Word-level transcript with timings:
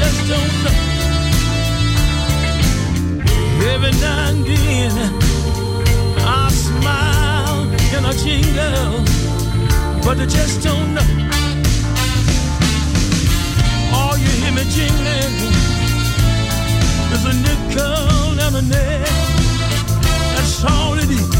just 0.00 0.20
don't 0.32 0.54
know. 0.64 0.76
Every 3.72 3.92
now 4.00 4.30
and 4.30 4.40
then, 4.46 4.92
I 6.18 6.48
smile 6.66 7.60
and 7.94 8.06
I 8.06 8.12
jingle, 8.22 8.92
but 10.04 10.16
I 10.24 10.26
just 10.26 10.62
don't 10.62 10.94
know. 10.96 11.08
All 13.96 14.16
you 14.16 14.30
hear 14.40 14.52
me 14.58 14.64
jingling 14.74 15.34
is 17.14 17.22
a 17.32 17.34
nickel 17.46 18.40
and 18.44 18.54
a 18.56 18.62
nail. 18.74 19.16
That's 20.34 20.64
all 20.64 20.98
it 20.98 21.10
is. 21.10 21.39